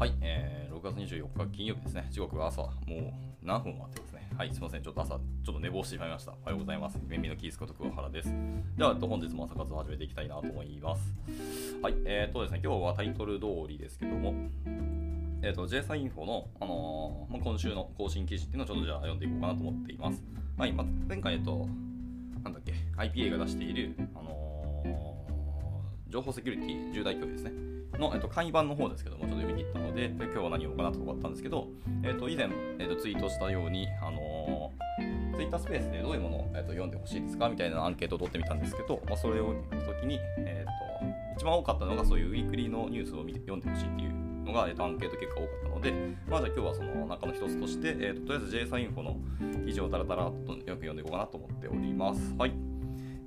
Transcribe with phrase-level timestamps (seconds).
[0.00, 2.08] はい、えー、6月24日金曜日ですね。
[2.10, 3.12] 時刻は朝、もう
[3.42, 4.30] 何分もってますね。
[4.34, 4.82] はい、すみません。
[4.82, 6.32] ちょっと朝、ちょっと寝坊してしまいました。
[6.32, 6.98] おはようございます。
[7.06, 8.32] 耳のキースこと桑原です。
[8.78, 11.02] では、えっと本日も朝活を始めていきたいなと思います。
[11.82, 14.32] はい、えー、っとですね、今日はタイトル通りですけども、
[15.42, 20.24] えー、っと、JSA インフォの、あのーまあ、今週の更新記事っていうのをちょっとじゃあ読んでいこうかなと思っています。
[20.56, 21.68] はい、まあ、前回、えっと、
[22.42, 25.10] なんだっけ、IPA が出している、あのー
[26.08, 27.79] 情報セキュリティ10代教ですね。
[27.98, 31.68] の、えっと、簡易版の方ですけども、ちょっと読み切ったので、で今日は何を行うとこあったんですけど、
[32.02, 32.48] えっと、以前、
[32.78, 44.12] えっと、ツイートしたように、あのー、ツイッタースペースでどういうものを、えっと、読んでほしいですかみたいなアンケートを取ってみたんですけど、まあ、それを見たときに、えっと、一番多かったのがそういうウィークリーのニュースを見て読んでほしいっていう
[44.44, 45.92] のが、えっと、アンケート結果多かったので、
[46.28, 49.16] まあ、じゃあ今日はその中の一つとして、えっと、とりあえず JSA インフォの
[49.66, 52.34] 記事をダラダラとよく読んでいこうかなと思っております。
[52.38, 52.69] はい。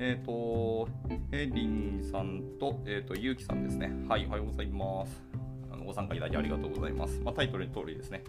[0.05, 0.89] えっ、ー、と、
[1.31, 3.89] エリンさんと、えっ、ー、と、ゆうきさんですね。
[4.09, 5.23] はい、おはようございます。
[5.71, 7.21] あのご参加いただきありがとうございます。
[7.23, 8.21] まあ、タイトルの通りですね。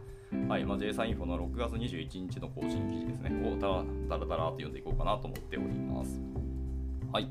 [0.49, 3.33] はい、まあ、J サインフォの6月21日の更新記事ですね。
[3.45, 6.21] をだらだらだらと読んでいこうかなと思っております。
[7.13, 7.29] はい。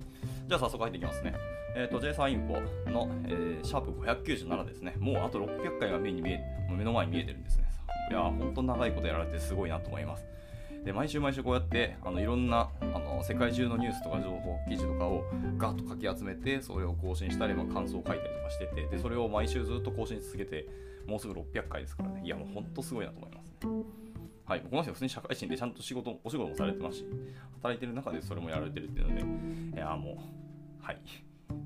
[0.49, 1.33] じゃあ早速入っていきますね。
[1.77, 4.94] えっ、ー、と、J サインフォの、えー、シャープ597ですね。
[4.99, 7.64] もうあと600回が目に見え目の前に見えてるんですね。
[8.11, 10.33] いやー、ほんと長いことやられてすごいなと思います。
[10.84, 15.23] で毎週毎週こうやってあのいろんなあの世界中のニュースとか情報記事とかを
[15.58, 20.67] ガッとかき集めてそれを更新したり、まあ、感想を書いたりとかしててでそれを毎週ずっと更新し続けて
[21.08, 22.22] もうすぐ600回ですからね。
[22.23, 23.84] いやもうほんとすごいなと思いますね。
[24.45, 27.06] はい、この人は普通に社会人でちゃんと仕事お仕事もされてますし
[27.61, 29.16] 働いてる中でそれもやられてるっていうの
[29.72, 30.17] でいやも
[30.81, 30.98] うはい。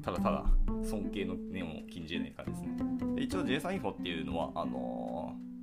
[0.04, 0.46] ただただ
[0.84, 3.16] 尊敬の念を禁じない感じですね。
[3.16, 5.57] で一応 JSA インフォっていうのはあのー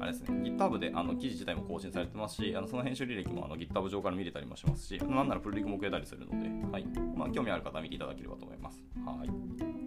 [0.00, 8.82] あれですね、GitHub であの記事自体も更新されてますし、あのその編集履歴もあの GitHub 上から見れたりもしますし、なんならプルリクも受けたりするので、はいまあ、興味ある方は見ていただければと思います。
[9.04, 9.85] はい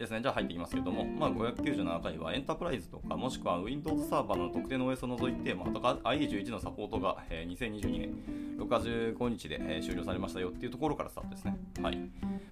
[0.00, 11.58] ですね、じゃあ入っていきますけども、まあ、597回はエンタープライズとか、もしくは Windows サーバーの特定の OS を除いて、まあ、とか IE11 のサポートが、えー、2022年6月15日で、えー、終了されましたよっていうところからスタートですね。
[11.82, 11.98] はい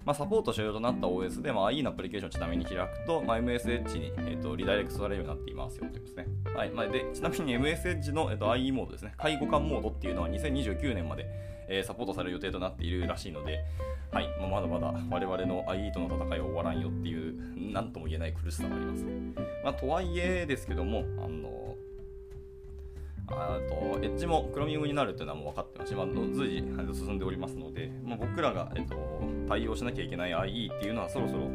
[0.05, 6.27] まあ、サポート終了となった OS で、まあ、IE のアプリケーションをちなみに開くと、まあ、MS Edge に、えーと、リダイレクトされるようになっていますよということですね。
[6.55, 11.25] はいまあ、でちなみに MS Edge の、えーと、IE モードですね、介護官モードっていうのは2029年まで、
[11.69, 13.59] えー、サポートされる予定となっているらしいので、
[14.11, 19.05] はいま、まだまだ我々の IE との戦いは終わらんよっていう、なんとも言えない苦しさがあります。
[19.63, 21.75] まあ、とはいえですけども、あの
[23.31, 28.95] あとエッジもクロミウムになるというのはもう分かってますし、まあ、随時進んでおりますので、まあ、僕らが、えっと、
[29.47, 31.49] 対応しなきゃいけない IE っていうのはそろそろ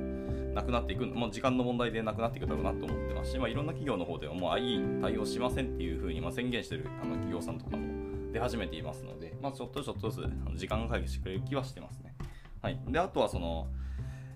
[0.55, 8.04] なくなっていく、もう時間の問題でなくなっていくだろうなと思ってますし、まあ、いろんな企業の方ではもう IE 対応しませんっていうふうにま宣言してるあの企業さんとかも
[8.34, 12.17] 出始めていますので、まあ、ちょっとちょっとずつ時間が会議してくれる気はしてますね。
[12.61, 13.69] はい、であとはその、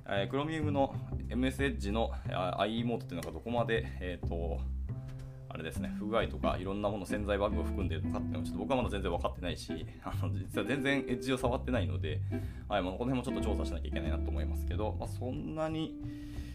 [0.06, 0.94] えー、クロミウムの
[1.28, 4.60] MS Edge の IE モードっていうのがどこまで、えーと、
[5.48, 9.72] あれですね、不具合とかいろんなもの潜在バグを含んでいるのかっていうのはちょっと僕はまだ全然分かってないし、
[10.04, 12.20] あの実は全然エッジを触ってないので、
[12.68, 16.00] はいまあ、この辺もちょっと調査しなきゃいけないなと思いますけど、まあ、そんなに、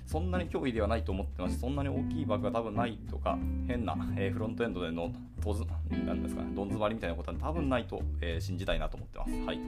[0.05, 3.37] そんなに脅威ではないと思ってますし、そんなに大きいバグが多分ないとか、
[3.67, 5.65] 変な、えー、フロントエンドでのとず
[6.05, 9.31] なんですかね、どん詰まりみたいなことは多分ないと、えー、信じたいなと思ってます。
[9.45, 9.59] はい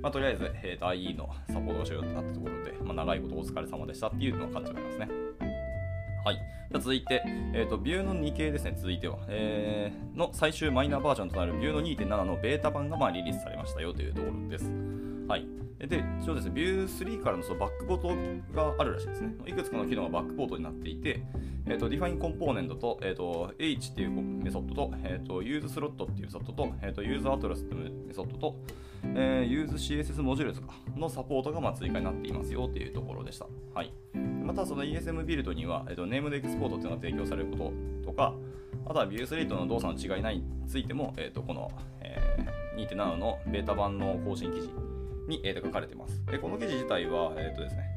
[0.00, 5.08] まあ、とりあえず、えー、IE のサポートが終了となったところで、まあ、長いことお疲れ様でしたっていうのを感じられますね。
[6.24, 6.36] はい。
[6.70, 7.22] じゃ続いて、
[7.54, 15.07] えーと、ビューの2系ですね、続いては、えー、の最終マイナーバージョンとなるビューの2.7のベータ版がまあリリースされましたよというところです。
[15.28, 15.46] はい。
[15.78, 19.34] で、一応ですね、ビュー3からのそのバックポートがあるらしいですね。
[19.46, 21.22] いくつかの機能がバックポートになっていて、
[21.66, 28.56] えーと、define コンポーネントと,、えーと、H っていうメソッドと、えーと、use slot っていうメソッドと、えー、と use atlas っていうメソッドと、
[29.04, 33.46] えー、use CSS モジュールとかのサポートがまあ追加になっていますよというところでした。
[33.74, 33.92] はい、
[34.42, 37.72] またその ESM ビルドには、えー、とネームでエクスポートっていうのが提供されるこ
[38.02, 38.34] ととか、
[38.86, 44.87] あとはビュースレートの動作の違いについても、えー、とこの、えー、2.7のベータ版の更新記事
[45.28, 46.24] に、えー、と書かれています。
[46.26, 47.88] でこの記事自体は、えっ、ー、とですね、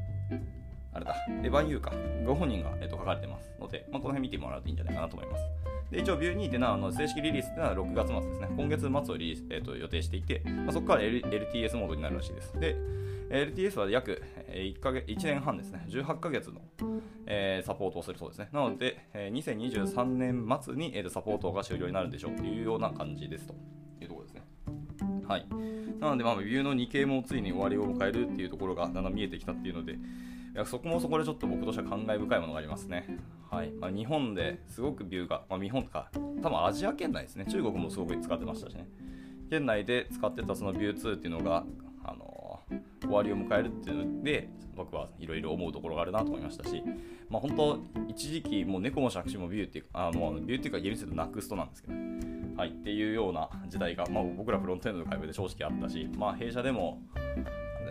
[0.94, 1.92] あれだ、エヴァン・ユーか、
[2.26, 5.44] ご本人が、えー、と書かれてますので、まあ、この辺見てもらうといいんじゃないかなと思います。
[5.90, 8.48] で一応、ビュー2.7の正式リリースっていうのは6月末ですね。
[8.56, 12.58] 今月末をリリース、えー、と予定していて、まあ、そこから、L、LTS モードになるらしいです。
[12.60, 12.76] で、
[13.30, 16.60] LTS は約1か月1年半ですね、18ヶ月の、
[17.26, 18.48] えー、サポートをするそうですね。
[18.52, 23.54] なので、えー、2023年末に、えー、とサポートが終了になるんでしょうというような感じですと
[24.02, 24.42] いうところですね。
[25.32, 25.46] はい。
[25.98, 29.96] なので、まあ、ビューの2系もついに終わりを迎えるっていうところがだんだん見えてきたっていうので、い
[30.54, 33.16] やそこもそこでちょっと僕としては感慨深いものがありますね。
[33.50, 33.70] はい。
[33.70, 36.10] まあ、日本ですごくビューが、まあ、日本とか、
[36.42, 38.86] 多分アジア圏内ですね、中国もすごく使ってましたしね、
[39.48, 41.64] 県内で使ってたそのビュー2っていうのが、
[42.04, 42.60] あの
[43.02, 46.82] 終わりを迎えるっていうので僕はいろいろ思うところがあるなと思いましたし、
[47.28, 51.94] まあ、本当一時期もう猫も借子もビューっていうかあもうビューっていうか厳密に言うとナクストなんですけど、
[52.56, 57.00] はい、っていうような時代が、まあ、僕らフロントエンドの会話で正直あったし、まあ、弊社でも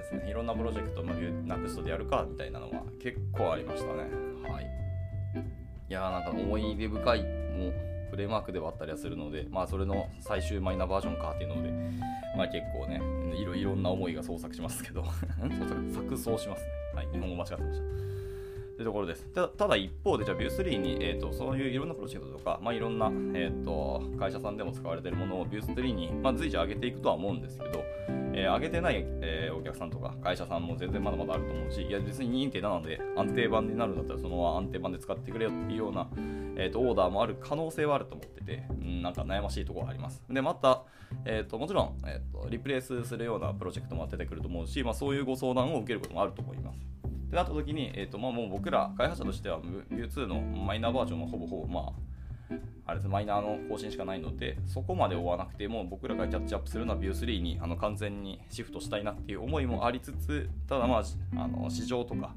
[0.01, 4.03] ですねいろんなプロジェクト、まあ、ビューナクストでやるかみたいなのは結構ありましたね
[4.51, 4.81] はい
[5.89, 7.73] いやーなんか思い出深いもう
[8.11, 11.71] フレームワークではあったりはするので、まあ、それの最終マイナーバージョンかっていうので、
[12.37, 13.01] まあ、結構ね
[13.37, 15.01] いろいろんな思いが創作しますけど
[15.39, 16.71] 錯綜しますね。
[16.93, 18.20] はい、日本語間違ってました。
[18.81, 19.25] というところです。
[19.27, 27.83] たただ一方で、じゃあ Vue3 に、えーと、そういういろんなプロジェクトとか、まあ、いろんな、えーと、会社さんでも使われているものを Vue3 に、まあ、随時上げていくとは思うんですけど、
[28.33, 36.07] えー、上げてない、えー、お客さんとか会社さんも全然まだまだあると思うし、いや別に2.7で安定版になるんだったらそのまま安定版で使ってくれよっていうような、
[36.55, 40.23] えーと、オーダーもある可能性はあると思ってて、うん、なんか悩ましいところがあります。
[40.29, 40.83] で、また、
[41.25, 46.90] えーと、もちろん、えーと、リプレイスするようなプロジェクトも出てくると思うし、まあ、そういうご相談を受けることもあると思います。
[47.31, 51.93] ってなった時に、えーとまあ、もう僕ら開発者としては Vue2 のマイナーバージョンはほぼほぼ、ま
[52.49, 52.55] あ、
[52.87, 61.03] あれですマイナーの更新しかないので、そこまで追わなくても、僕らがキャッチアップするのは Vue3 にあの完全にシフトしたいなっていう思いもありつつ、ただまあ、
[61.41, 62.35] あの市場とか、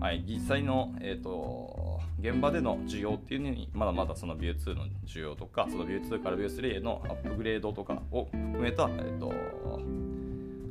[0.00, 9.32] はい、実際の、えーと、現場での需要っていうのに、まだまだその Vue2 の需要とか、その Vue2 から Vue3 へのアップグレードとかを含めた、えーと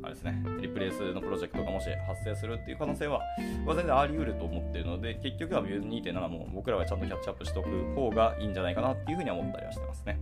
[0.04, 3.22] あれですね、リプレイスのプロジェクトがもし発生するっていう可能性は、
[3.66, 10.20] ま、全然あり得ると思ってるので、結局は Vue2.7 も僕らはちゃんとキャッチアップしておく方がいいんじゃないかなっていうふうには思ったりはしてますね。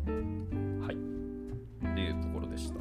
[0.86, 0.96] はい。
[0.96, 2.80] っていうところでした。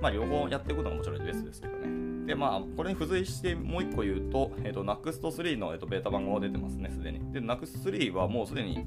[0.00, 2.11] まあ、両方やっていくことがもちろんベースですけどね。
[2.26, 7.32] で、まあ、これに付随してもう一個言うと、えっ、ー、と、NUXT3 の、えーと、ベータ版が出てますね、すでに。
[7.32, 8.86] で、NUXT3 はもうすでに、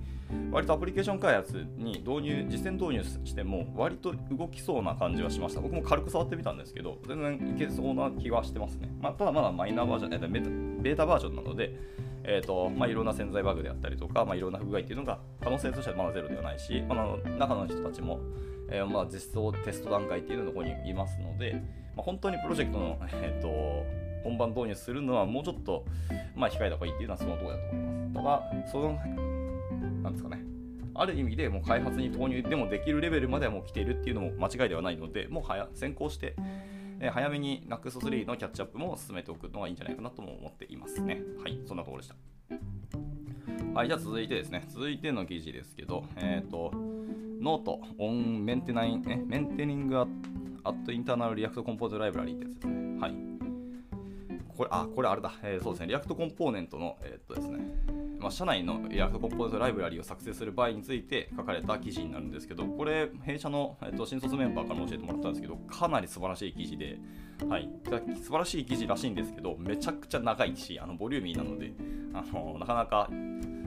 [0.51, 5.61] 割とアプリケーション開発に導入、実践導入しても、割と動きそうな感じはしました。
[5.61, 8.89] 僕も軽く触ってみたんですけど、全然いけそうな気がしてますね。
[9.01, 11.75] まあ、ただまだマイナーバージョン、えー、ベータバージョンなので、
[12.27, 18.19] えーとまあ、いろんな潜在バグであったりとか、まあ、いろんな不具合っていうのが可能性としてはまだゼロではないし、まあ、中の人たちも、
[18.69, 21.61] えー、まあ実装テスト段階っていうのここにいますので、
[21.95, 25.86] まあ、本当にプロジェクトの、 えーと本番導入するのはもうちょっと、
[26.36, 28.13] まあ、控えた方がいいっていうのはそのところだと思います。
[28.15, 29.00] ただ、その、
[30.01, 30.44] なんですかね、
[30.95, 36.36] ある意味でもう開発に投入でもできるレベルまではもう来ているっていうのも間違いではないので、もう早先行して、
[37.00, 41.21] えー、早めに NAX3 のキャッチアップも進めておくのがいいんじゃないかなとも思っていますね。
[41.44, 42.15] はい、そんなところでした。
[43.75, 46.71] はい、じゃあ続いてですね、続いての記事ですけど、えっ、ー、と、
[47.42, 50.07] Notes、on maintain、え、 maintaining an
[50.74, 53.00] internal React components library ってやつですね。
[53.00, 53.15] はい。
[54.56, 55.33] これ、あ、これあれだ。
[55.44, 55.88] えー、そうですね。
[55.88, 57.59] React コンポーネントの、えー、っとですね、
[58.19, 66.97] まあ、社内の React コンポーネントライブラリを作成する場合について書かれた記事になるんですけど、これ、弊社の、え、っと新卒メンバーから教えてもらったんですけど、かなり素晴らしい記事で、
[67.50, 67.69] はい、
[68.23, 71.73] 素晴らしい記事らしいんですけど、めちゃくちゃ長いし、あのボリューミーなので、
[72.13, 73.09] あのなかなか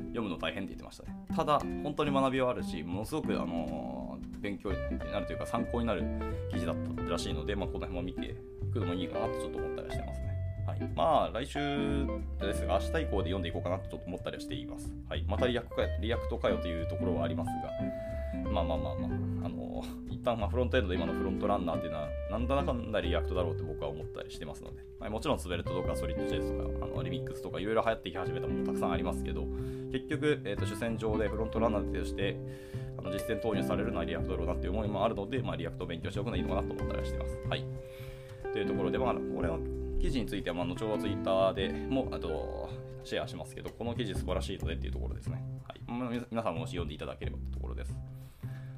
[0.08, 1.16] 読むの大変って言ってましたね。
[1.36, 4.07] ただ、本当に学びはあるし、ものすごく、あの
[4.40, 6.02] 勉強になるというか参考になる
[6.50, 6.76] 記事だっ
[7.06, 10.28] たらしいので、まあ、この辺も見ていくのもいいかなとちょっと思ったりしてますね。
[10.66, 11.58] はい、まあ来週
[12.40, 14.92] ですが、明日以降で読んでいこうかなとちょっと思ったりはしています。
[15.08, 15.68] はい、またリアク
[16.00, 19.06] React かよというところはありますが、まあまあまあま
[19.44, 29.44] あ、あの一旦まあフロントエンドで今のフロントランナーっていうのは、なんだかんだ React だろうって僕は思ったりしてますので、まあ、もちろんスベルトとかソリッド JS とかあのリミックスとかいろいろ流行ってき始めたものたくさんありますけど、
[29.90, 32.36] 結局、えー、と主戦場でフロントランナーとして
[32.98, 37.38] あの実戦投入されるのは React だろうなっていう思いもあるので、まあ、 React を勉強しておくのがいいのかなと思ったりはしてます。
[37.48, 37.64] はい。
[38.52, 39.58] というところで、まあ、これは
[40.00, 42.68] 記事については、まあ、後ほどツイッターでもあと
[43.04, 45.42] シェアしますけど、この記事素晴らしいのでっていうところですね。
[45.66, 45.80] はい、
[46.30, 47.94] 皆さんもし読んでいただければというところです。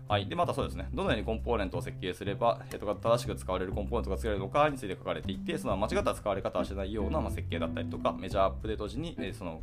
[0.09, 0.27] はい。
[0.29, 0.89] で、またそうですね。
[0.93, 9.61] どのようにコンポーネントを設計すれば、えっと、正しく使われるコンポーネントが作れるのかについて書かれていて、その間違った使われ方をしないような、まあ、設計だったりとか、メジャーアップデート時に、え、その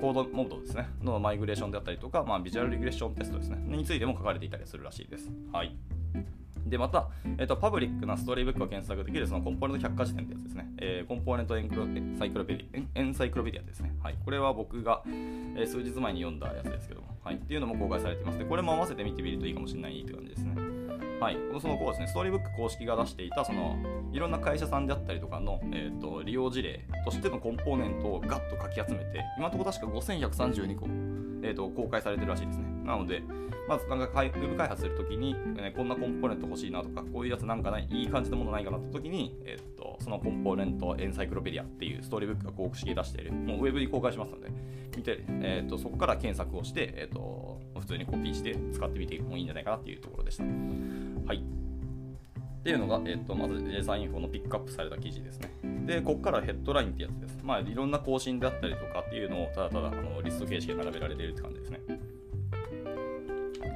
[0.00, 5.30] コードモードですね、のマイグレーションであったりとか、まあ、ビジュアルリグレッションテストですね、についても書かれていたりするらしいです。
[5.52, 5.76] はい。
[6.66, 10.66] で、また、えっ、と、パブリックなストーリーブックを検索できるそのコンポーネント百科事典ってやつですね。
[10.78, 11.86] えー、コンポーネントエンクロ
[12.18, 13.94] サイクロペディエンサイクロペディアですね。
[14.02, 14.16] はい。
[14.24, 17.36] これは僕が、えー、数日前に読んだやつですけども、はい。
[17.36, 18.38] っていうのも公開されています。
[18.38, 20.54] で、これも合わせて見てみるといいかもしれないって感じですね。
[21.20, 23.76] はい、そのこうですね、ストーリーブック公式が出していた、その、
[24.12, 30.86] いろんな会社さんであったりとかの、えーと、利用事例としてのコンポーネントをガッとかき集めて、今のところ確か5132個、
[31.42, 32.64] えーと、公開されてるらしいですね。
[32.84, 33.22] なので、
[33.66, 44.50] まずなんかウェブ開発するときに、え、こんなコンポーネント欲しいなとか、こういうやつなんかない、いい感じのものないかなってときに、えーと、そのコンポーネントエンサイクロペディアっていうストーリーブックが公式で出している、もうウェブに公開しますので、
[44.96, 50.44] 見て、えーと、そこから検索をして、えーと、普通にコピーして使ってみてもいいんじゃないかなっていうところでした。
[50.44, 51.38] はい。
[51.38, 55.50] っていうのが、えーと、まず J サインフォのピックアップされた記事ですね。
[55.86, 57.38] で、ここからヘッドラインってやつです。
[57.44, 61.80] まあ、いろんな更新であったりとかっていうのをただただあのリスト形式で並べられているって感じですね。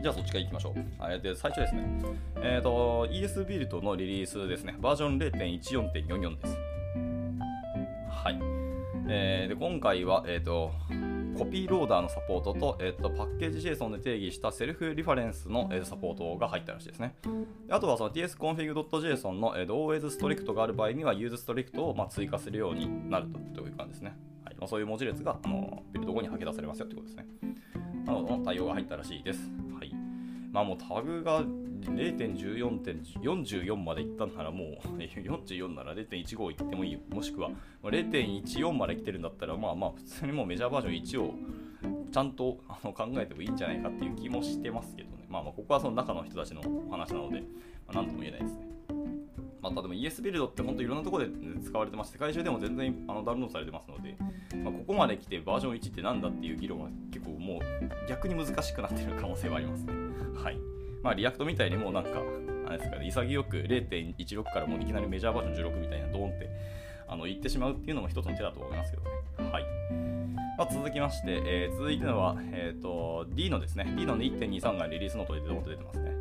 [0.03, 0.75] じゃあそっちから行きましょう。
[1.09, 1.83] えで最初ですね。
[2.37, 4.75] えっ、ー、と、ES ビルドのリリースですね。
[4.81, 6.57] バージョン0.14.44です。
[8.09, 8.41] はい。
[9.09, 10.73] えー、で今回は、えっ、ー、と、
[11.37, 17.15] コピーローダーのサポートと,、えーと、パッケージ JSON で定義したセルフリファレンスの、えー、サポートが入ったらしいですね。
[17.71, 24.17] あとはその tsconfig.json の、えー、always strict がある場合には use strict を、まあ、追加するようになるという感じですね。
[24.45, 27.27] はいまあ、そういう文字列があのビルド後に吐き出されますよということですね。
[28.07, 29.51] などの対応が入ったらしいです。
[29.79, 29.95] はい。
[30.53, 31.45] まあもうタグが
[31.81, 37.51] 0.14.44までいったんならもう44なら0.15いってもいいもしくは
[37.83, 41.35] 0.14まで来てるんだったらまあまあ普通にもうメジャーバージョン1を
[42.13, 45.25] ちゃんとあの考えてもいいんじゃないかっていう気もしてますけどね。
[45.29, 47.47] まあまあここはその中の人たちのお話なので、ま
[47.89, 48.71] あ、何とも言えないですね
[49.63, 51.31] またでも ES ビルドって本当いろんなところで
[51.63, 54.17] 使われてます世界中でも全然あのダウンロードされてますので、
[54.57, 59.93] まあ、ここまで来てバージョン1ってなんだっていう議論は結構もう逆に難しくなってる可能性はありますね。
[60.35, 60.59] はい。
[61.03, 62.23] まあ、 React みたいにもうなんか、
[62.67, 66.51] あれですかね、潔く0.16からもういきなりメジャーバージョン16みたいなドーンって
[67.09, 69.51] あの言ってしまうっていうのも一つの手だと思いますけどね。
[69.51, 69.65] はい。
[70.57, 76.13] まあ、続きまして、えー、続いてのは、えーと、D のですね、D の2.23がリリースノートでドーンと出てますね。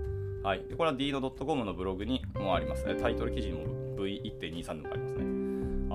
[0.41, 0.63] はい。
[0.67, 2.95] でこれは Deno .com のブログにもありますね。
[2.95, 3.65] タイトル記事にも
[3.97, 5.28] V1.23 のがありますね。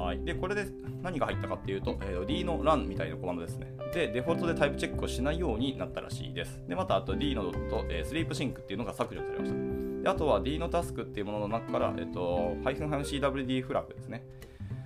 [0.04, 0.22] はい。
[0.22, 0.66] で、これで
[1.02, 3.72] 何が入ったかっていうと、えー、 deno run みたいなコマンドですね。
[3.94, 6.62] で、デフォルトでタイプチェックをしないようになったらしいです。
[6.68, 10.02] で、また、あと D のドット、えー、スリープシンクっていうのが削除されました。
[10.02, 14.26] で、あとは D のタスクっていうものの中から、えっ、ー、と、ハイフンハ CWD フラグですね。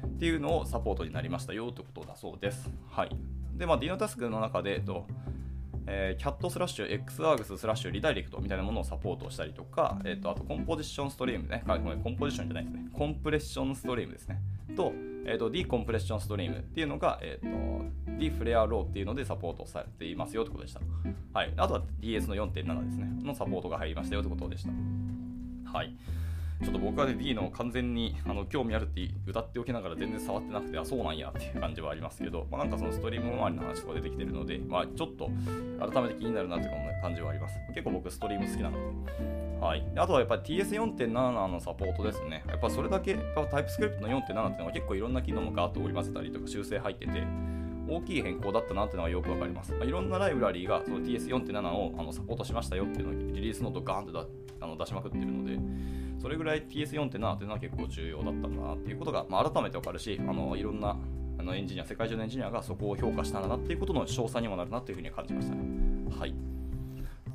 [0.06, 2.70] っていうのをサポートになりましたよということだそうです。
[2.88, 3.10] はい。
[3.54, 5.04] で、まあ、 deno task の中で、えっと、
[5.90, 14.38] えー、キャットスラッシュ XArgs スラッシュリダイレクトみたいなものをサポートしたりとか、えーと、あと Composition Stream ね、 Composition じゃないですね、 Compression Stream ですね、
[14.76, 14.92] と、
[15.28, 17.84] えーと、ディコンプレッションストリームっていうのが、えーと、
[18.18, 20.80] ディフレアローっていうのでサポートされていますよってことでした。
[21.34, 21.52] はい。
[21.56, 24.72] あとは DS の4.7ですね、のサポートが入りましたよってことでした。
[25.70, 25.94] はい。
[26.62, 35.30] ちょっと僕はね、D の完全にあの興味あるって歌っておきながら全然触ってなくて、あ、そうなんやっていう感じはありますけど、まあ、なんかそのストリーム周りの話とか出てきてるので、まあ、ちょっと
[35.78, 37.54] 改めて気になるなっていう感じはあります。
[37.74, 39.58] 結構僕ストリーム好きなので。
[39.60, 39.84] はい。
[39.96, 41.08] あとはやっぱり TS4.7
[41.46, 42.44] のサポートですね。
[42.48, 47.22] やっぱそれだけ、やっぱタイプスクリプトの4.7っていうのは結構いろんな機能もガーッと織り交ぜたりとか修正入ってて、
[47.88, 49.72] 大きい変更だったなっていうのはよくわかります。
[49.72, 54.28] まあ、いろんなライブラリーがその TS4.7 をあのサポートしましたよっていうのをリリースノートガーンと
[54.60, 55.58] あの出しまくってるので、
[56.20, 60.96] それぐらい TS4.7 っていうのは結構重要だったんだなっていうことが、まあ、改めてわかるし、あのいろんな
[61.38, 65.62] あのエンジニア、世界中のエンジニアがそこを評価したんだなっていうことの詳細にもなるなというふうに感じましたね。
[66.18, 66.34] はい。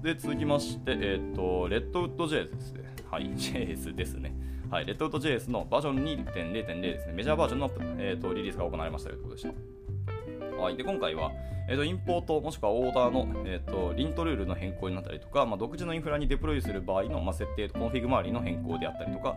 [0.02, 2.94] で、続きまして、えっ、ー、と、レッドウッド JS ですね。
[3.10, 4.36] はい、 JS ですね。
[4.70, 7.13] はい、レッドウッド JS のバージョン2.0.0ですね。
[7.13, 10.62] メジャーバージョンの、えーと、リリースが行われましたということでした。
[10.62, 11.32] はい、で今回は、
[11.67, 19.36] えーと、インポートもしくはオーダーの、えーと、 lint ルールの変更になったりとか、まあ、独自のインフラにデプロイする場合の、まあ、設定、コンフィグ周りの変更であったりとか、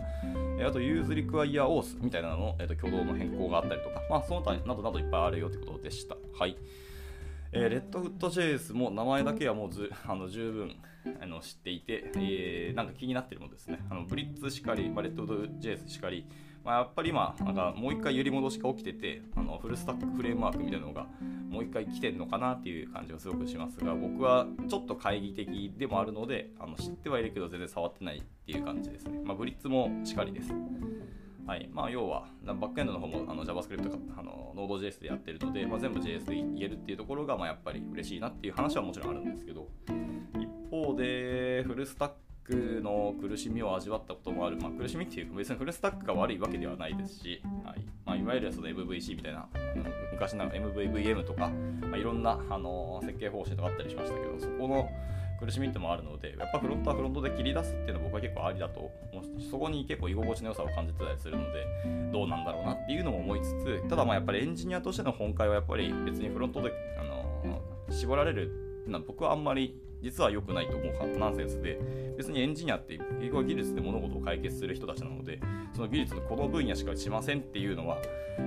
[0.58, 6.16] えー、あと、 useRequireAuth みたいなのの、えー、と挙動の変更があったりとか、まあ、その他などなどいっぱいあるよということでした。
[6.38, 6.56] はい。
[7.52, 10.76] えー、レッドフット JS も名前だけはもうず あの十分
[11.20, 13.78] あの知っていて、えー、なんか気になってるものですね。
[13.88, 16.26] あのブリッツしかり、まあ、レッドフット JS しかり、
[16.66, 21.06] まあ、やっぱり今、なんかもう一回揺り戻しが起きてて、あのフルスタックフレームワークみたいなのが
[21.48, 29.20] もう一回来てるのかなっていう感じがすごくしますが、僕はちょっと懐疑的でもあるので、あの知ってはいるけど全然触ってないっていう感じですね。
[29.24, 30.52] まあ、ブリッツもしかりです。
[31.46, 39.68] はいまあ、要は、バックエンドの方もあの JavaScript とかあの Node.js でやってるので、まあ、全部 JS で言えるっていうところが、まあ、やっぱり嬉しいなっていう話はもちろんあるんですけど、
[40.34, 42.10] 一方で、フルスタッ
[42.48, 47.80] ックの苦しみを味わったこともある、まあ、苦しみっていうか別にフルスタックが悪いわけではないですし、はい。
[48.04, 49.48] まあ、いわゆるその MVC みたいな、
[50.12, 51.50] 昔の MVVM とか、
[51.80, 54.88] まあ、いろんなあの設計方針とかあったりしましたけど、そこの
[55.40, 61.66] 苦しみってもあるので、やっぱフロントはフロントで切り出すっていうのは僕は結構ありだと思うし、そこに結構居心地の良さを感じてたりするので、
[62.12, 67.60] どうなんだろうなっていうのも思いつつ、ただまあやっぱりエンジニアとしての本会はやっぱり別にフロントで、あの
[67.90, 71.78] 絞られるのは僕はあんまり実は良くないと思うナンセンスで、
[72.16, 75.40] 別にエンジニアって英語技術で物事を解決する人たちなので、
[75.74, 77.98] その技術のこの分野しかしませんっていうのは、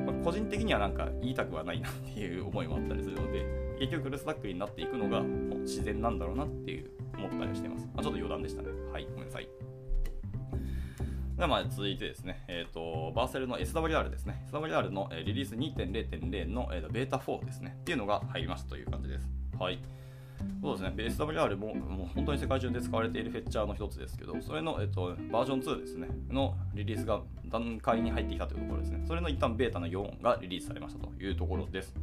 [0.05, 3.45] まあ、個人的にはなんか言いたくはないなっていう思いもあったりするので、
[3.79, 7.85] 結局フルスタックになっていくのが自然なんだろうなっていう思ったりしてます。
[7.93, 8.69] まあ、ちょっと余談でしたね。
[8.91, 9.47] はい、ごめんなさい。
[11.39, 14.45] ではまあ続いてですね、えーと、バーセルの SWR ですね。
[14.51, 17.77] SWR のリリース2.0.0のベータ4ですね。
[17.79, 19.29] っていうのが入りましたという感じです。
[19.57, 19.79] はい。
[20.61, 20.93] そうですね、
[21.27, 29.03] SWR ももう本当に世界中で使われている fetcher の一つですけど、それの、えっと、バージョン2ですね、のリリースが段階に入ってきたというところですね。
[29.07, 31.95] それの一旦ベータの4がリリースされましたというところです。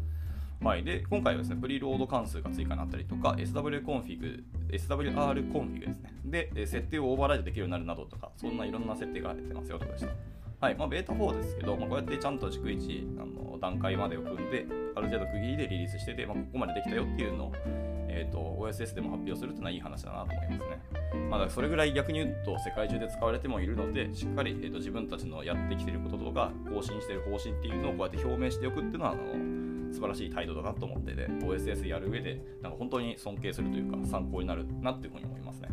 [0.63, 6.13] はい、で今回はですね、 preload 関数が追加になったりとか、SW Config、SWR Config ですね。
[6.25, 10.15] で、設定をオーバーライドできるようになるなどとか、そんないろんな設定が入ってますよということでし
[10.61, 10.67] た。
[10.67, 17.53] はいまあ、ベータ4ですけど、まあ、こうやってちゃんと逐一あの段階までを踏んで、ある程度区切りでリリースしてて、まあ、ここまでできたよっていうのを、
[18.17, 21.29] えーと、OSS でも発表するっていうのはいい話だなと思いますね。
[21.31, 35.69] まあ、それぐらい逆に言うと世界中で使われてもいるので、しっかり、えーと、自分たちのやってきていることとか、更新している方針っていうのをこうやって表明しておくっていうのは、あの素晴らしい態度だなと思ってて、OSS やる上で、なんか本当に尊敬するというか、参考になるなっていうふうに思いますね。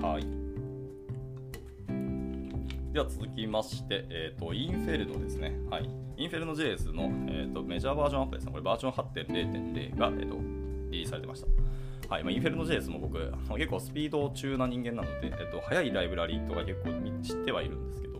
[0.00, 0.50] はい。
[2.92, 5.52] では続きまして、えーと、インフェルノですね。
[5.70, 5.88] はい。
[6.16, 8.50] インフェルノ JS の、えーと、メジャーバージョンアップですね。
[8.50, 10.59] これバージョン8.0.0が、えーと、
[10.90, 11.46] リリースされてました。
[12.08, 13.18] はいまあ、インフェルノ JS も僕、
[13.56, 16.90] 結構スピード中な人間なので、えー、と速いライブラリーとか結構
[17.22, 18.18] 知ってはいるんですけど、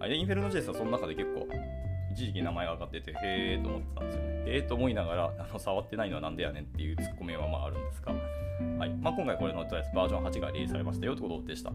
[0.00, 1.46] はい、インフェルノ JS はその中で結構、
[2.12, 4.28] 一時期名前が上がってて、へーと思ってたんですよね。
[4.46, 11.72] へーと思いながら、あの触ってないのはなんでやねんっていうツッコミはまああるんですが、はいまあ、今回これのとりあえずバージョン8がリリースされましたよということでした。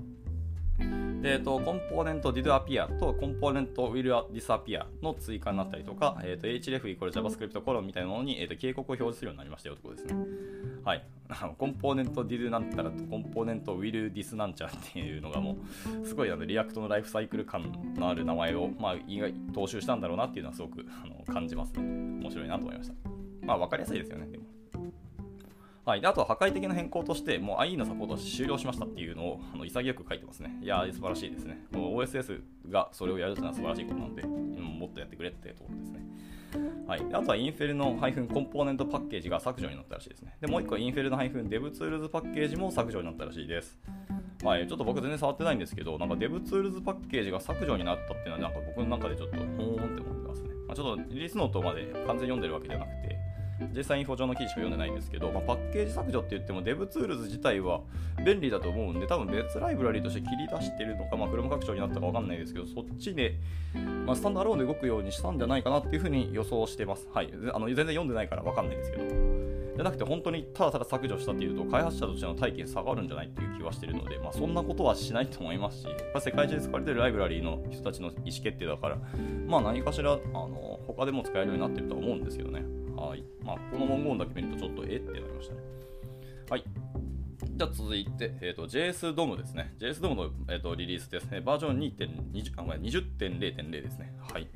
[1.21, 10.25] で、えっと、コンポーネント did appear とコンポーネント will disappear の追加になったりとか、えっと、href イコール javascript コロンみたいなものに、えっと、警告を表示するようになりましたよということですね。
[10.83, 11.03] はい。
[11.57, 15.55] component did なんたらと component will dis なんちゃらっていうのがも
[16.03, 21.81] う、すごいあの React のライフサイクル感のある名前を、まあ、意外踏襲したんだろうなっていうのはすごくあの感じますね。
[21.83, 22.95] 面白いなと思いました。
[23.45, 24.43] まあ、わかりやすいですよね、でも。
[25.85, 30.57] はい、であとは破壊的な変更として、もう IE のサポート終了しましたっていうのをあの潔く書いてますね。
[30.61, 31.65] いやー素晴らしいですね。
[31.73, 35.99] OSS がそれをやるというのは素晴らしいことなので、もっとやってくれってところですね。
[36.87, 37.97] はい、あとはインフェルの
[38.31, 40.37] コンポーネントパッケージが削除になったらしいですね。
[40.39, 43.77] で、もう一個インフェルの DevTools パッケージも削除になったらしいです。
[44.43, 50.49] はい、ちょっと僕全然触ってないんですけど、なんか DevTools パッケージが削除になったっていうのは、なんか僕の中でちょっと、ほーんって思ってますね。
[50.67, 53.02] まあ、ちょっとリリースノートまで完全に読んでるわけじゃなくて、
[53.75, 57.81] 実際インフォ上の記事しか読んでないんですけど、まあ、パッケージ削除って言っても DevTools 自体は
[58.25, 63.35] 便利だと思うんで、多分別ライブラリとして切り出してるのか、まあ、Chrome 拡張になったかわかんないですけど、そっちで、
[64.05, 67.07] まあ、スタンドアローンで動くようにしたんじゃないかなっていうふうに予想してます。
[67.13, 67.33] はい。
[67.53, 69.53] あの全然読んでないからわかんないですけど。
[69.75, 78.97] じゃなくて本当にただただ削除したっていうと開発者としての体験下がるんじゃないっていう気はしてるので、まあ、そんなことはしないと思いますし、まあ、世界中で使われてるライブラリーの人たちの意思決定だから、
[79.47, 82.82] まあ、何かしらあの他でも使えるようになってるとは思うんですけどね。
[82.95, 83.23] はい。
[83.43, 85.59] まあ、この文言だけ見るとちょっとえってなりましたね。
[86.49, 86.63] はい。
[87.55, 89.73] じゃあ続いて、えーと、JS ドムですね。
[89.79, 91.41] JS ドムの、えーと、リリースですね。
[91.41, 93.69] バージョン2.20.0.0 20.
[93.69, 94.13] ですね。
[94.31, 94.43] はい。
[94.43, 94.47] い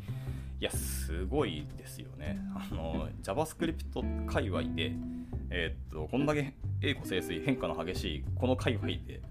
[0.59, 2.39] や、すごいですよね。
[2.55, 4.93] あの、JavaScript 界隈で、
[5.49, 9.21] えっ、ー、と、こんだけ栄枯盛衰、変化の激しいこの界隈で、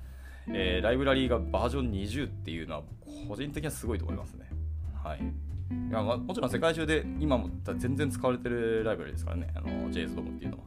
[0.49, 2.83] えー、ライブラリーがバージョン20っていうのは、
[3.29, 4.49] 個人的にはすごいと思いますね。
[5.03, 5.21] はい。
[5.71, 10.65] いや、もちろん世界中で今も全然使われてるライブラリですからね、あの JS ドムっていうのは。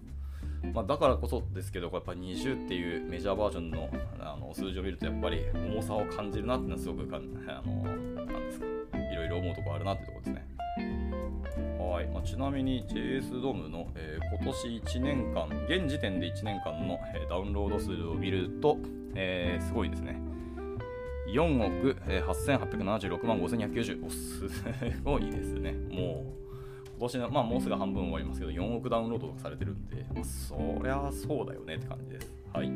[0.73, 7.83] まあ、だからこそですけど、やっぱ20っていうメジャーバージョンのあの数字を見ると、やっぱり重さを感じるなっていうのはすごくかんあの
[8.25, 8.65] なんですか
[8.97, 10.59] いろいろ思うとこあるなっていうところですね。
[11.79, 18.77] はいまあ、ちなみに JS ドムの、えー、今年1年間、現時点で1年間の、えー、ダウンロード数を見ると、
[19.15, 20.28] えー、すごいですね。
[21.33, 24.09] 4億8876万5290お。
[24.09, 24.47] す
[25.03, 25.73] ごいですね。
[25.73, 26.39] もう、
[26.99, 32.33] 今年の、まあもうすぐ半分終わりますけど、4億ダウンロードとかされてるんで、まあ、そりゃそうだよねって感じです。
[32.53, 32.71] はい。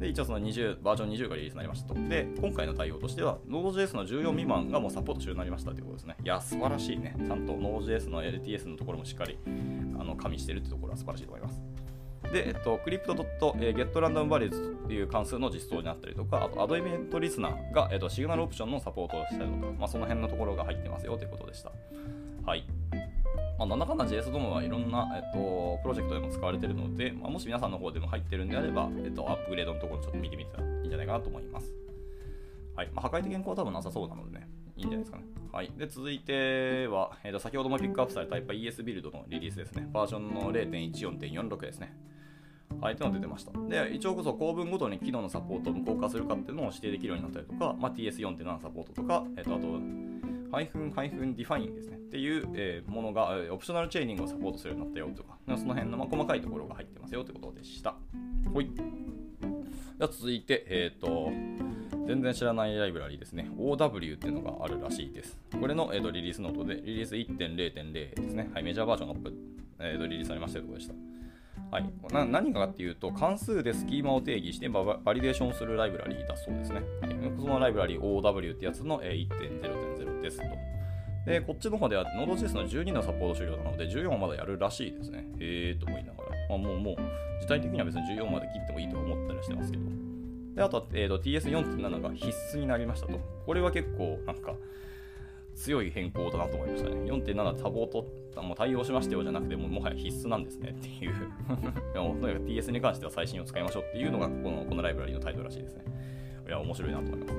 [0.00, 1.94] で、一応その20、バージョン20がリリースになりましたと。
[1.94, 6.16] で、今回の対応としては、Node.js の14未満がもうサポート終了になりましたということですね。
[6.22, 7.14] いや、素晴らしいね。
[7.24, 9.38] ちゃんと Node.js の LTS のところもしっかり
[9.98, 11.62] あの加味してるってところは素晴らしいと思います。
[12.32, 21.72] で、えっと、crypto.getRandomValues という関数の実装になったりとか、あと、アドイベントリスナーが、えっと、シグナルオプションのサポートをしたりとか、まあ、その辺のところが入ってますよということでした。
[22.44, 22.64] はい。
[23.58, 31.72] まあ、なんだかんだ JS ドームはいろんな、えっと、プロジェクトでも使われているので、まあ、もし皆さんの方でも入ってるんであれば、えっと、アップグレードのところちょっと見てみたらいいんじゃないかなと思います。
[32.74, 32.90] はい。
[32.92, 35.24] まあ、破壊的変更は多分なさそうなのでね、いいんじゃないですかね。
[35.54, 35.70] はい。
[35.78, 39.88] で、続いては、えっと、先ほどもピックアップされたやっぱ ES ビルドのリリースですね。
[39.92, 41.94] バージョンの0.14.46ですね。
[42.80, 43.52] はい、というのが出てました。
[43.68, 49.78] で、一応こそ構文ごとに機能のサポートを無効化するかっていうのを指定できるようになったりとか、まあ、TS4.7 サポートとか、えっ、と、あと、
[50.50, 51.98] ハイフンハイフン define ですね。
[51.98, 57.94] っていう、えー、ものが、 optional chaining をサポートするようになったよとか、その辺の、まあ、細かいところが入ってますよということでした。
[58.52, 58.68] ほい。
[58.74, 61.30] では続いて、えっ、ー、と、
[62.06, 63.50] 全然知らないライブラリーですね。
[63.58, 65.38] OW っていうのがあるらしいです。
[65.58, 68.50] これの、えーと、リリースノートで、リリース1.0.0ですね。
[68.52, 69.32] はい、メジャーバージョンアップ、
[69.80, 70.94] えーと、リリースされましたということでした。
[71.70, 76.82] はい、な何かっていうと、関数でスキーマを定義してババリデーションするライブラリーだそうですね。
[77.00, 80.44] はい、そのライブラリー OW ってやつの1.0.0ですと。
[81.26, 85.26] で、こっちの方では Node.js の12のサポート終了なので、14はまだやるらしいですね。
[85.40, 86.30] えーと思いながら。
[86.50, 86.96] まあ、もう、もう、
[87.40, 90.03] 具体的には別に14まで切ってもいいと思ったりしてますけど。
[90.54, 93.18] で、あとは、えーと、TS4.7 が必須になりましたと。
[93.44, 94.54] これは結構、なんか、
[95.54, 96.96] 強い変更だなと思いましたね。
[97.10, 101.14] 4.7サポートも対応しましたよじゃなくても、もはや必須なんですねっていう
[101.94, 105.84] とにかく TS に関しては最新を使いましょうっていうのがこのこのライブラリのタイトルらしいですね。
[106.46, 107.34] いや、面白いなと思います。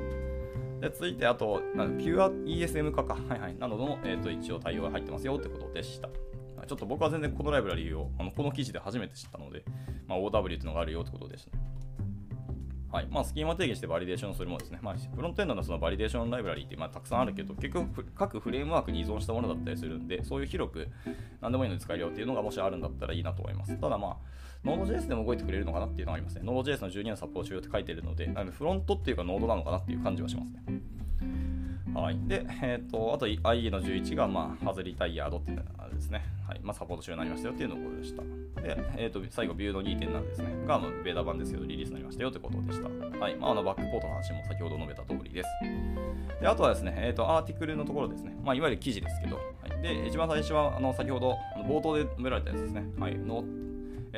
[0.82, 6.10] で続いて、あと、PureESM 化か、はいはい、などの、えーと、一応対応が入ってますよってことでした。
[6.67, 9.63] ちょっと僕は全然このライブラリーをあのこの記事で初めて知ったので、
[10.08, 11.74] まあ、OW っていうのがあるよってことでしたね。
[12.95, 14.79] はいまあ、スキーマ定義してバリデーションするものですね。
[14.81, 20.88] まあ、フロントエンドのそのバリデーションライブラリーってまあたくさんあるけど、結局各フレームワークに依存したものだったりするんで、そういう広く
[21.41, 23.75] 何でもいいので使えるよっていうのがもしあるんだったらいいなと思います。
[23.77, 24.17] ただまあ、
[24.63, 26.43] Node.js でも動いてくれるのかなっていうのがありますね。
[26.45, 30.62] Node.js の12のサポート中って書いてるので、なのでフロントっていうか Node なのかなっていう感じはしますね。
[31.95, 32.19] はい。
[32.27, 36.23] で、え、ー、と、あと IE の11が、まあ、ハズリタイヤードっていうのですね。
[36.45, 36.60] はい。
[36.62, 38.21] まあ、サポート終了になりましたよっていうのことでした。
[38.62, 40.47] で、え、ー、と、最後、ビューの2.7ですね。
[40.67, 42.89] が、まあ、ベータ版ですけど、リリースになりましたよってことでした。
[43.17, 43.36] はい。
[43.36, 45.49] まあ、あの、バックポートの話も先ほど述べた通りです。
[46.41, 48.36] で、あとはですね、え、ー、と、アーティクルのところですね。
[48.43, 49.41] まあ、いわゆる記事ですけど、は
[49.79, 52.84] い、で、一番最初は、あの、先ほど、冒頭で述べられたやつですね。
[52.99, 53.15] はい。
[53.15, 53.43] の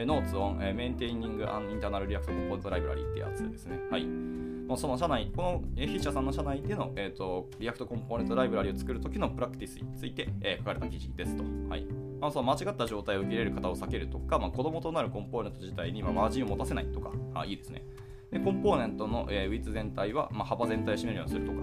[0.05, 3.79] Notes on, maintaining an internal React component library ってやつですね。
[3.89, 4.46] はい。
[4.75, 11.43] その社内、この筆者さんの社内での、えーと、 React コンポーネントライブラリを作るときのプラクティスについて、えー、書かれた記事ですと。
[11.69, 11.85] はい
[12.19, 17.83] まあ、その間違った状態を受け入れる方を避けるとか、まあ、子供となるコンポーネント自体に、まあ、マージンを持たせないとか、あいいですね。
[18.31, 21.59] でコンポーネントの、えー、ウィッツ全体は、まあ、幅全体を占めるようにするとか、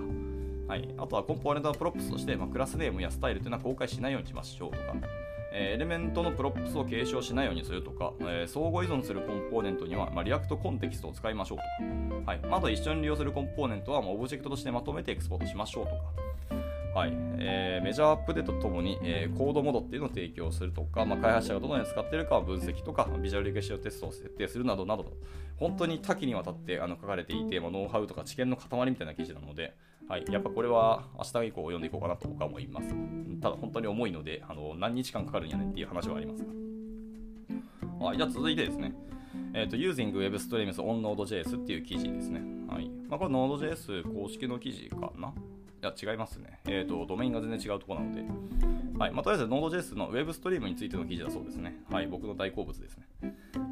[0.69, 4.95] はい、あとはコンポーネントの props として、まあ、 className やスタイルというのは公開しないようにしましょうとか、
[5.57, 12.41] え element の props を継承しないようにするとか、え、相互依存するコンポーネントには、まあ、 React Context を使いましょうとか、はい。
[12.51, 17.13] あ、と一緒に利用するコンポーネントはもうオブジェクトとしてまとめてエクスポートしましょうとか、はい。
[17.39, 25.05] えー、メジャーアップデートとともに、えー、 codemod っていうのを提供するとか、まあ、開発者がどのように使っているかを分析とか、 visual regression test を設定するなどなど、
[25.57, 29.75] 本当に多岐にわたってあの書かれていて、まあ、ノウハウとか知見の塊みたいな記事なので、
[30.09, 32.95] はい、やっぱこれは明日以降読んでいこうかなと僕は思います。
[33.41, 38.07] ただ本当に重いので、あの何日間かかるんやねんっていう話はありますが。
[38.07, 38.95] はい、じゃあ続いてですね、
[39.55, 42.43] えっ、ー、と、Using Web Streams on Node.js っていう記事ですね。
[42.69, 42.91] はい。
[43.09, 45.29] まあ、これ Node.js 公式の記事かな？
[45.29, 45.33] い
[45.81, 46.61] や、違いますね。
[46.67, 48.23] えっ、ー、と、ドメインが全然違うところなので。
[48.99, 49.13] はい。
[49.13, 51.83] まあ、とりあえず Node.js の Web ストリームについての記事だそうですね。
[51.91, 52.07] はい。
[52.07, 53.07] 僕の大好物ですね。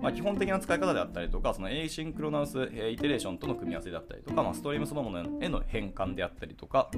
[0.03, 6.91] まあ、基本的な使い方であったりとか、そのエイシンクロナウス、えイテレーションとの組み合わせであったりとか、まあ、ストリームそのものへの変換であったりとか、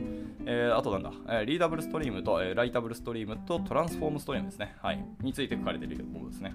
[0.46, 4.74] えー、あとなんだ、え、リーダブルストリームと、え、ライタブルストリームとトランスフォームストリームですね。
[4.80, 5.04] はい。
[5.20, 6.54] について書かれているものですね。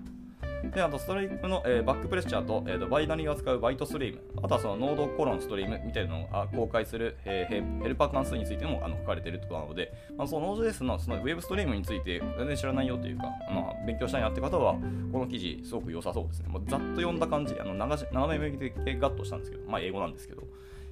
[0.64, 14.76] で、あとストライプの、えー、バックプレッシャーと,、えーと、バイナリーを使うバイトストリーム、あとはそのノードコロンストリームみたいなのを公開する、えー、ヘルパー関数についてもあの書かれているところなので、まあ、その Node.js のそのウェブストリームについて全然知らないよというか、まあ、勉強したいなって方は、
[15.12, 16.50] この記事すごく良さそうですね。
[16.50, 20.44] もうざっと読んだ感じ、あの斜め向きでガッとしたんですけど、まあ英語なんですけど、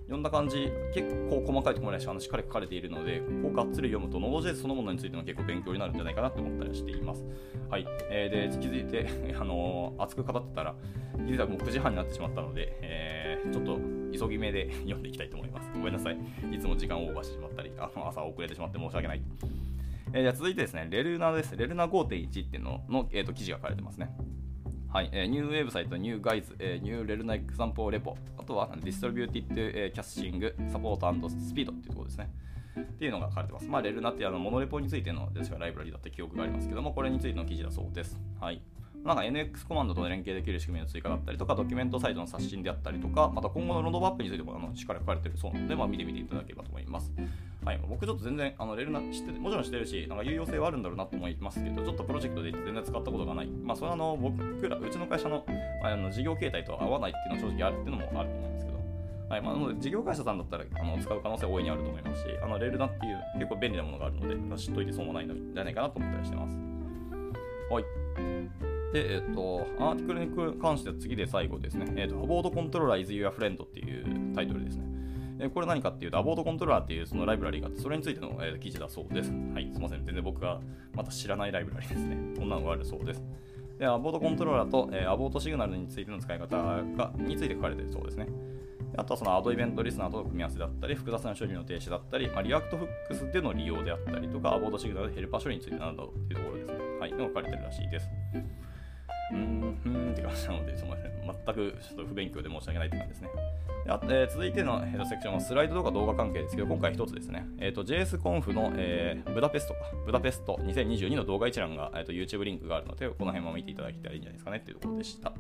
[0.08, 7.26] 読んだ感じ、結構細かいところまでしっかり書かれているので、こうがっつり読むと、Node.js そのものについての結構勉強になるんじゃないかなと思ったりしています。
[7.70, 7.86] はい。
[8.10, 9.06] えー、で、気づいて、
[9.38, 10.76] あのー、熱く語ってたら、
[11.18, 13.80] 気づいたらもう9時半になってしまったので、えー、ちょっと
[14.18, 15.70] 急ぎ目で 読んでいきたいと思います。
[15.74, 16.18] ごめんなさい。
[16.52, 19.22] いつも時間をオーバーしてしまったり、あの朝遅れてしまって申し訳ない。
[20.14, 21.58] えー、じゃ続いてですね、 Lerna です。
[21.58, 24.10] Lerna 5.1っていうのの、えーと記事が書かれてますね。
[24.90, 32.30] はい、えー、 new website、new guides、えー、 new Lerna example repo、あとは distributed、えー、キャッシング、サポートスピードっていうところですね。
[32.80, 33.68] っていうのが書かれてます。
[33.68, 38.18] まあ、レルナってあのモノレポについてのですがライブラリだった記憶がありますけども、これについての記事だそうです。
[38.40, 38.62] はい。
[39.08, 47.10] なんか NX コマンドと連携できる仕組みの追加だったりとか、ドキュメントサイトの刷新であったりとか、また今後のロードマップについてもあのしっかり書かれてるそうなので、まあ、見てみていただければと思います。
[47.64, 53.48] はい、僕ちょっと全然あのレルナ知ってもちろん知ってるし、なんか有用性はあるんだろうなと思いますけど、ちょっとプロジェクトで全然使ったことがない。
[53.48, 55.46] まあ、それはあの僕ら、うちの会社の,、
[55.82, 58.78] まあ、あの事業形態と合わないっていうのは正直あるっていうのもあると思うんですけど、
[59.30, 66.58] はいまあ、なので事業会社さんだったらあの使う可能性は大いにあると思いますし、あのレルナっていう結構便利なものがあるので、知っといて損はないのじゃないかなと思ったりしてます。
[67.70, 68.67] はい。
[68.94, 71.94] で、えっ、と、アーティクルに関しては次で最後ですね。
[71.98, 74.86] えっ、と、アボードコントローラー is your friend っていうタイトルですね。
[75.40, 79.32] えこれ何かっていうと、アボードコントローラーっていうそのライブラリがあって、それについての、えー、記事だそうです。
[79.54, 80.06] はい、すみません。
[80.06, 80.60] 全然僕が
[80.94, 82.18] また知らないライブラリですね。
[82.38, 83.24] こんなのがあるそうです。
[83.78, 88.28] で、アボードコントローラーと、えー、アボードシグナルについての使い方がについて書かれているそうですね。
[88.96, 96.78] あとはその addEventListener との組み合わせだったり、複雑な処理の停止だったり、まあ、 React Hooks での利用であったりとか、 AbortSignal でヘルパー処理についてなどというところですね。
[97.00, 98.10] はい、の書かれてるらしいです。
[99.32, 101.12] うーん、ふーんって感じなので、すみません。
[101.46, 103.30] 全くちょっと不勉強で申し訳ないって感じですね。
[103.86, 107.46] であえー続いての、えーとセクションはスライドとか動画関係ですけど、今回一つですね。
[107.60, 115.34] えっ、と、JSConf の、えーブダペストか、ブダペスト2022の動画一覧が、えーと YouTube リンクがあるので、この辺も見ていただきたいいんじゃないですかねっていうところでした。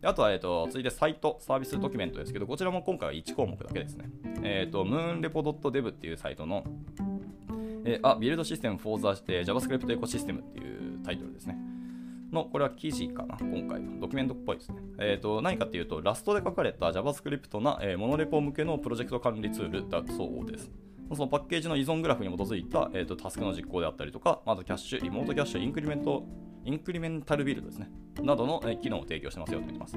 [0.00, 4.10] であとは、えー、と続いてサイト、サービスドキュメントですけど、こちらも今回は1項目だけですね。
[4.42, 6.64] えっ、と、moonrepo.dev っていうサイトの、
[7.84, 11.56] えー、あ、ビルドシステム for the、えー JavaScript Ecosystem っていうタイトルですね。
[12.32, 14.78] の、これは記事かな、今回のドキュメントっぽいですね。
[14.98, 20.70] えっ、と、何かっていうと、ラストで書かれた JavaScript な、えーモノレポ向けのプロジェクト管理ツールだそうです。
[21.14, 26.24] そのパッケージの依存グラフに基づいた、えー、とタスクの実行であったりとか、まずキャッシュ、リモートキャッシュ、インクリメント、
[26.64, 27.90] インクリメンタルビルドですね。
[28.22, 29.96] などの、え機能を提供してますよと言ってます。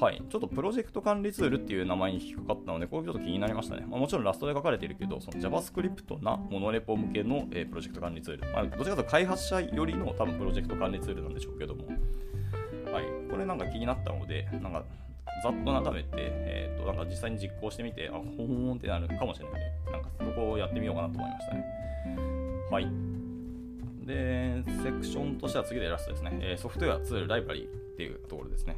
[0.00, 0.22] はい。
[0.28, 3.86] ちょっとプロジェクト管理ツールっていう名前に引っかかったので、これちょっと気になりましたね。
[3.88, 8.52] まあ、もちろんラストで書かれているけど、その JavaScript なモノレポ向けの、えプロジェクト管理ツール。
[8.52, 11.86] まあ、どちらかというと開発者よりの多分プロジェクト管理ツールなんでしょうけども。
[12.92, 13.04] はい。
[13.30, 14.84] これなんか気になったので、なんか
[15.42, 21.64] ざっと眺めて、えー、となんか実際に実行してみて、あ、ほーんってなるかもしれないので、なんかそこをやってみようかなと思いましたね。
[22.70, 23.09] はい。
[24.10, 26.38] で、セクションとしては次でラストですね。
[26.42, 28.76] えソフトウェアツールライブラリーっていうところですね。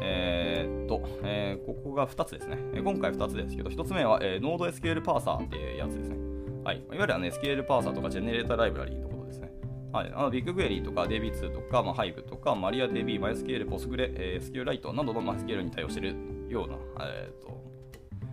[0.00, 2.58] えーっと、えーここが2つですね。
[2.74, 6.16] え今回2つですけど、1つ目は、えー、NodeSQL パーサーっていうやつですね。
[6.64, 6.78] はい。
[6.78, 9.52] いわゆるあの SQL パーサーとかジェネレーターライブラリーのことですね。
[9.92, 16.16] はい、あのビッグクエリーとか DB2 とか、まあ、Hive とか MariaDB、MySQL、PostgreSQL、えー SQLite などの MySQL に対応している
[16.48, 17.62] ような、えーと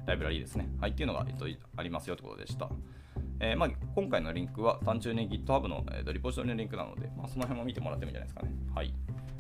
[0.08, 0.70] ライブラリーですね。
[0.80, 1.46] はい、っていうのが、えっと、
[1.78, 2.70] ありますよということでした。
[3.44, 8.52] えーまあ、今回のリンクは単純に GitHub の、えーとリポジトリのリンクなので、まあ、その辺も見てもらってもいいんじゃないですかね。
[8.76, 8.94] はい、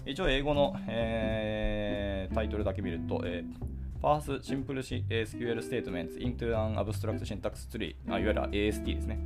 [0.07, 9.19] 一応、英語の、えータイトルだけ見ると、えー Parse Simple SQL Statements into an Abstract Syntax Tree、あいわゆる AST ですね。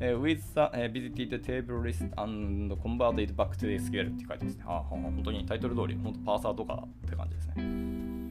[0.00, 4.64] えー with the、えー visited table list and convert it back to SQL って書いてますね。
[4.66, 8.22] あ本当にタイトル通り、本当パーサーとかって感じですね。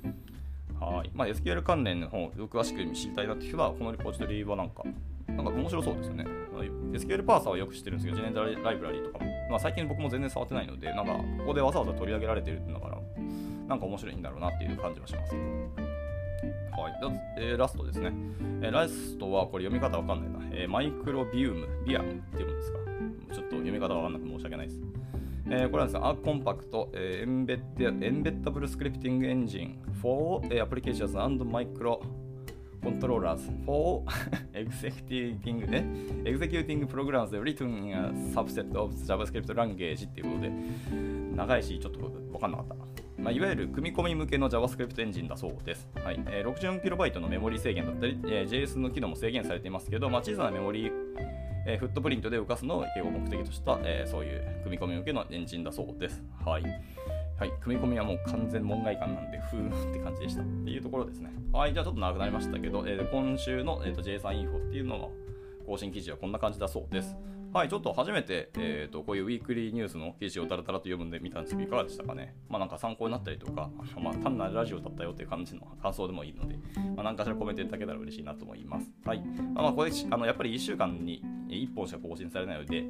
[0.79, 1.11] はい。
[1.13, 4.83] まあ、SQL 関連の方を詳しく知りたいなって人は、このリポジトリはなんか、
[5.27, 6.25] なんか面白そうですよね。
[6.93, 12.97] SQL パーサーはよく知ってるんですけど、ジェネラルライブラリーとかも、まあ、最近僕も全然触ってないので、なんか、ここでわざわざ取り上げられてるんだから、
[13.67, 15.33] なんか面白いんだろうなっていう感じはします。
[15.33, 15.39] は
[16.89, 16.93] い、
[17.37, 18.11] えーラストですね、
[18.61, 20.55] えーラストはこれ読み方わかんないな。
[20.55, 22.79] えーマイクロビウム、ビアムっていうんですか？
[23.33, 24.81] ちょっと読み方わかんなく申し訳ないです。
[25.49, 31.99] えーこれはですね、アコンパクト、えーエンベッデエンベッダブルスクリプティングエンジン for、えー applications and micro
[32.81, 34.03] controllers for
[34.53, 35.83] executing, え
[36.25, 40.51] executing programs written in a subset of JavaScript language っていうことで、
[41.35, 41.99] 長いし、ちょっと
[42.33, 42.75] わかんなかった。
[43.21, 45.87] まあ、いわゆる組み込み向けの JavaScript エンジンだそうです。
[46.03, 50.91] はいえー、64KB のメモリ制限だったり、えー JS の機能も制限されていますけど、まあ、小さなメモリ
[51.67, 56.23] えーフットプリントで動かすのを目的とした、えーそういう組み込み向けのエンジンだそうです。
[56.43, 56.63] はい。
[57.41, 60.43] はい、組み込みはもう完全門外観なんで、ふーんって感じでした。
[60.43, 61.33] っていうところですね。
[61.51, 65.11] はい、じゃあちょっと長くなりましたけど、えー今週の、えーと J3 インフォっていうのの
[65.65, 67.15] 更新記事はこんな感じだそうです。
[67.51, 72.35] はい、ちょっと初めて、えー、とこういうウィークリーニュースの記事をタラタラと読んでみたんですけど、いかがでしたかね。
[72.47, 76.59] まあなんか参考になったりとか、 まあ単なるラジオだったよっていう感じの感想でもいいので、
[76.95, 78.93] まあ、何かしらコメントいただけたら嬉しいなと思います。
[79.03, 79.23] はい。
[79.55, 82.85] まあ、これあのやっぱり1週間に1本しか更新されないので、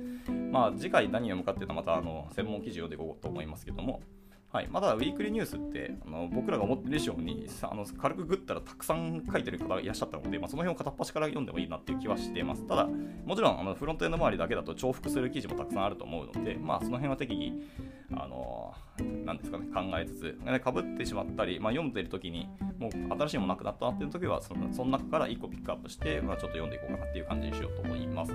[0.51, 4.01] まあ次回何読むかっていうのはまたあの専門記事を読んでいこうと思いますけども、
[4.51, 12.67] はい、まだウィークリーニュースってあの僕らが思ってる以上にあの軽くグったらたくさん書いてる方がいらっしゃったので、まあ、その辺を片っ端から読んでもいいなっていう気はしています。
[12.67, 12.85] ただ、
[13.25, 17.53] もちろんあのフロントエンド周りだけだと重複する記事もたくさんあると思うので、まあ、その辺は適宜、
[18.13, 18.73] あの
[19.25, 28.33] なんですかね、考えつつ、かぶってしまったり、まあ、読んでる時にもう新しいものなくなったなっていう時はその、その中から1個ピックアップして、まあ、ちょっと読んでいこうかなっていう感じにしようと思います。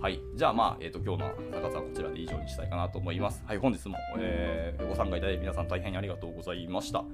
[0.00, 0.20] はい。
[0.36, 3.42] じゃあ、まあ、えっ、と、今日の朝活はこちらで以上にしたいかなと思います。
[3.44, 3.58] はい。
[3.58, 7.04] 本日も、えーご参加いただいて皆さん大変ありがとうございました。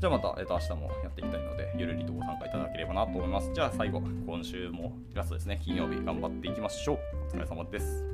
[0.00, 3.52] じゃあまた、えっ、と、明日もやっていきたいので、ゆるりとご参加いただければなと思います。
[3.54, 6.98] じゃあ最後、今週もラストですね、金曜日頑張っていきましょう。
[7.28, 8.04] お疲れ様です。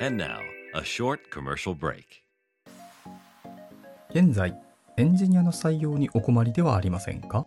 [0.00, 0.40] And now,
[0.74, 2.04] a short commercial break.
[4.10, 4.54] 現在、
[4.96, 7.46] エンジニアの採用にお困りではありませんか？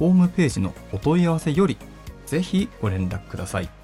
[0.00, 1.76] ホームページのお問い合わせより
[2.26, 3.79] ぜひご連絡ください。